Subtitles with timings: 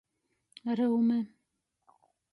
[0.77, 1.19] Ryume.